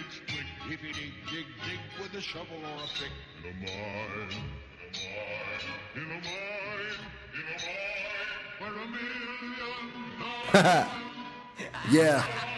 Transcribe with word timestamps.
rich 0.00 0.22
quick. 0.26 0.46
Hippity 0.68 1.12
dig 1.30 1.46
dig 1.66 1.80
with 2.00 2.14
a 2.14 2.20
shovel 2.20 2.56
or 2.56 2.76
a 2.76 2.88
pick. 2.96 3.12
In 3.44 3.50
a 3.50 3.52
mine, 3.60 4.30
in 5.94 6.02
a 6.02 6.02
mine, 6.02 6.02
in 6.02 6.02
a 6.02 6.06
mine, 6.06 7.00
in 7.34 7.46
a 7.46 7.58
mine, 7.60 7.92
where 8.58 8.72
a 8.72 8.86
million 8.86 9.54
dollars. 10.62 10.86
Yeah. 11.90 12.49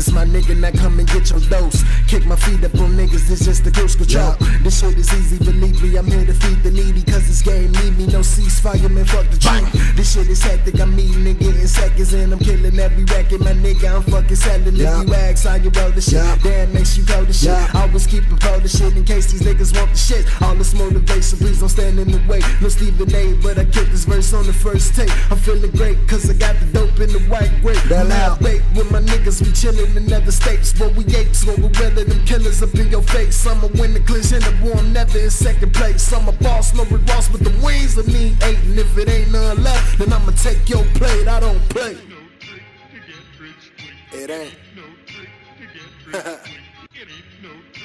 Methods, 0.00 0.14
my 0.14 0.24
nigga, 0.24 0.56
now 0.56 0.70
come 0.70 0.98
and 0.98 1.08
get 1.08 1.28
your 1.28 1.40
dose. 1.40 1.84
Kick 2.08 2.24
my 2.24 2.36
feet 2.36 2.64
up 2.64 2.74
on 2.76 2.96
niggas, 2.96 3.30
it's 3.30 3.44
just 3.44 3.64
the 3.64 3.70
cruise 3.70 3.94
control. 3.96 4.34
This 4.62 4.80
shit 4.80 4.96
is 4.96 5.12
easy, 5.12 5.36
believe 5.36 5.82
me, 5.82 5.96
I'm 5.96 6.06
here 6.06 6.24
to 6.24 6.32
feed 6.32 6.62
the 6.62 6.70
needy, 6.70 7.02
cause 7.02 7.26
this 7.28 7.42
game 7.42 7.70
need 7.72 7.98
me, 7.98 8.06
no 8.06 8.20
ceasefire, 8.20 8.90
man, 8.90 9.04
fuck 9.04 9.28
the 9.28 9.36
truth. 9.36 9.96
This 9.96 10.14
shit 10.14 10.28
is 10.28 10.42
hectic, 10.42 10.80
I'm 10.80 10.98
eating 10.98 11.26
and 11.26 11.38
getting 11.38 11.66
seconds, 11.66 12.14
and 12.14 12.32
I'm 12.32 12.38
killing 12.38 12.78
every 12.78 13.04
record, 13.04 13.40
my 13.40 13.52
nigga, 13.52 13.94
I'm 13.96 14.02
fucking 14.02 14.36
selling. 14.36 14.74
Yeah. 14.76 15.02
If 15.02 15.08
you 15.08 15.14
ask 15.14 15.46
how 15.46 15.56
you 15.56 15.70
roll 15.70 15.90
the 15.90 16.00
shit, 16.00 16.14
Yeah. 16.14 16.36
damn, 16.42 16.72
makes 16.72 16.96
you 16.96 17.04
go 17.04 17.22
the 17.24 17.32
shit. 17.34 17.50
Always 18.00 18.20
keep 18.20 18.32
a 18.32 18.36
pro 18.36 18.58
the 18.60 18.68
shit 18.68 18.96
in 18.96 19.04
case 19.04 19.30
these 19.30 19.42
niggas 19.42 19.76
want 19.76 19.90
the 19.90 19.98
shit. 19.98 20.24
All 20.40 20.54
this 20.54 20.72
motivation, 20.74 21.36
please 21.38 21.60
don't 21.60 21.68
stand 21.68 21.98
in 21.98 22.10
the 22.10 22.20
way. 22.26 22.40
No 22.62 22.68
Stephen 22.68 23.14
A, 23.14 23.34
but 23.42 23.58
I 23.58 23.64
kicked 23.64 23.90
this 23.90 24.04
verse 24.04 24.32
on 24.32 24.46
the 24.46 24.52
first 24.52 24.94
take. 24.94 25.10
I'm 25.30 25.36
feeling 25.36 25.70
great, 25.72 25.98
cause 26.08 26.30
I 26.30 26.32
got 26.32 26.56
the 26.60 26.66
dope 26.72 26.98
in 27.00 27.12
the 27.12 27.20
white 27.28 27.52
grape. 27.60 27.82
That 27.92 28.06
Now 28.06 28.30
loud. 28.32 28.40
bait 28.40 28.62
with 28.74 28.90
my 28.90 29.00
niggas, 29.00 29.42
we 29.42 29.52
chillin' 29.52 29.94
in 29.96 30.10
other 30.12 30.32
states. 30.32 30.72
But 30.72 30.94
we 30.96 31.04
apes, 31.14 31.44
when 31.44 31.60
we 31.60 31.68
weather 31.78 32.04
them 32.04 32.24
killers 32.24 32.62
up 32.62 32.74
in 32.74 32.88
your 32.88 33.02
face. 33.02 33.46
I'm 33.46 33.62
a 33.64 33.66
winner, 33.66 34.00
clinch 34.00 34.32
in 34.32 34.40
the 34.40 34.54
war, 34.62 34.76
I'm 34.78 34.92
never 34.94 35.18
in 35.18 35.28
second 35.28 35.74
place. 35.74 36.10
I'm 36.12 36.26
a 36.28 36.32
boss, 36.32 36.74
no 36.74 36.84
Rick 36.84 37.04
Ross 37.08 37.30
with 37.30 37.44
the 37.44 37.52
wings, 37.64 37.98
I 37.98 38.02
need 38.08 38.42
eight. 38.44 38.60
And 38.64 38.78
if 38.78 38.96
it 38.96 39.10
ain't 39.10 39.30
none 39.32 39.62
left, 39.62 39.98
then 39.98 40.12
I'ma 40.12 40.32
take 40.40 40.68
your 40.70 40.84
plate. 40.96 41.28
I 41.28 41.40
don't 41.40 41.60
play. 41.68 41.94
No 42.08 42.16
trick 42.38 42.62
to 42.92 42.98
get 43.04 43.24
rich 43.40 43.64
quick. 43.76 44.22
It 44.22 44.30
ain't. 44.30 44.56
No 44.74 44.84
trick 45.04 45.28
to 45.58 45.64
get 45.68 46.32
rich. 46.40 46.56
It 46.92 47.08
ain't 47.08 47.42
no 47.42 47.48
trick 47.48 47.72
to 47.72 47.78
get 47.78 47.79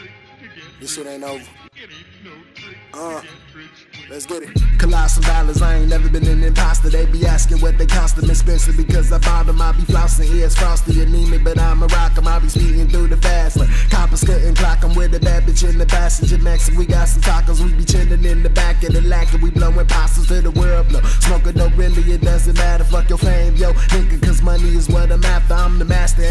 This 0.80 0.96
shit 0.96 1.08
ain't 1.08 1.24
over. 1.24 1.44
No 2.24 2.32
Uh. 2.94 3.22
Let's 4.10 4.26
get 4.26 4.44
it. 4.44 4.50
Colossal 4.78 5.24
dollars, 5.24 5.62
I 5.62 5.76
ain't 5.78 5.90
never 5.90 6.08
been 6.10 6.28
an 6.28 6.44
imposter. 6.44 6.90
They 6.90 7.06
be 7.06 7.26
asking 7.26 7.60
what 7.60 7.78
they 7.78 7.86
cost 7.86 8.16
them 8.16 8.30
expensive 8.30 8.78
because 8.78 9.12
I 9.12 9.18
bought 9.18 9.48
them. 9.48 9.62
I 9.62 9.72
be 9.72 9.82
flossing 9.84 10.30
ears 10.36 10.56
frosty 10.56 11.02
anemic, 11.02 11.44
but 11.44 11.60
I'm 11.60 11.82
a 11.82 11.88
rock 11.88 12.18
'em. 12.18 12.28
I 12.28 12.40
be 12.40 12.50
speeding 12.50 12.88
through 12.88 13.08
the 13.08 13.18
fast 13.18 13.58
lane. 13.58 13.70
Coppers 13.90 14.24
couldn't 14.24 14.56
clock 14.56 14.84
'em 14.84 14.94
with 14.94 15.16
a 15.16 15.20
bad 15.20 15.46
bitch 15.46 15.68
in 15.68 15.78
the 15.78 15.86
passenger 15.86 16.38
max. 16.38 16.70
We 16.72 16.86
got 16.86 17.08
some 17.08 17.22
tacos, 17.22 17.60
we 17.62 17.74
be 17.74 17.84
chillin' 17.84 18.24
in 18.26 18.44
the 18.44 18.50
back 18.50 18.84
of 18.84 18.94
the 18.94 19.02
lack, 19.02 19.34
and 19.34 19.42
we 19.42 19.50
blowing 19.50 19.88
pastas 19.88 20.28
to 20.28 20.42
the 20.42 20.52
world 20.52 20.88
blow. 20.90 21.02
Smoking 21.22 21.54
don't 21.54 21.76
really, 21.76 22.04
it 22.14 22.22
doesn't 22.22 22.58
matter. 22.58 22.84
Fuck 22.84 23.10
your 23.10 23.18
fame, 23.18 23.56
yo, 23.56 23.74
nigga, 23.74 24.22
cause 24.22 24.42
money 24.42 24.76
is 24.76 24.88
what 24.88 25.12
I'm 25.12 25.24
after. 25.26 25.56
I'm 25.56 25.80
the 25.80 25.86
master 25.86 26.22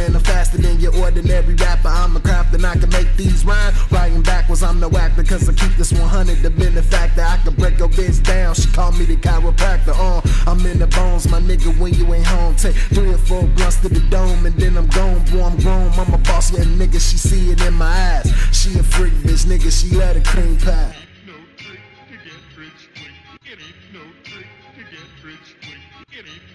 ordinary 1.14 1.54
rapper. 1.54 1.88
I'm 1.88 2.16
a 2.16 2.20
crafter 2.20 2.54
and 2.54 2.66
I 2.66 2.74
can 2.76 2.90
make 2.90 3.14
these 3.16 3.44
rhyme. 3.44 3.72
Writing 3.90 4.22
backwards, 4.22 4.62
I'm 4.62 4.80
no 4.80 4.90
actor, 4.90 5.22
cause 5.22 5.48
I 5.48 5.52
keep 5.52 5.76
this 5.76 5.92
100 5.92 6.42
the 6.42 6.50
benefactor. 6.50 7.22
I 7.22 7.36
can 7.38 7.54
break 7.54 7.78
your 7.78 7.88
bitch 7.88 8.22
down. 8.24 8.54
She 8.54 8.68
call 8.72 8.92
me 8.92 9.04
the 9.04 9.16
chiropractor. 9.16 9.94
Uh, 9.94 10.20
I'm 10.50 10.64
in 10.66 10.78
the 10.78 10.86
bones, 10.88 11.28
my 11.28 11.40
nigga, 11.40 11.78
when 11.78 11.94
you 11.94 12.12
ain't 12.14 12.26
home. 12.26 12.56
Take 12.56 12.74
three 12.74 13.12
or 13.12 13.18
four 13.18 13.42
blunts 13.42 13.80
to 13.80 13.88
the 13.88 14.00
dome, 14.10 14.46
and 14.46 14.54
then 14.56 14.76
I'm 14.76 14.88
gone, 14.88 15.24
boy, 15.26 15.42
I'm 15.42 15.56
grown. 15.58 15.90
I'm 15.92 16.12
a 16.12 16.18
boss, 16.18 16.50
yeah, 16.52 16.64
nigga, 16.64 16.94
she 16.94 17.16
see 17.16 17.50
it 17.50 17.62
in 17.62 17.74
my 17.74 17.86
eyes. 17.86 18.32
She 18.52 18.78
a 18.78 18.82
freak, 18.82 19.12
bitch, 19.14 19.46
nigga, 19.46 19.70
she 19.70 19.94
let 19.96 20.16
a 20.16 20.20
cream 20.20 20.58
pie. 20.58 20.96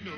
No 0.06 0.12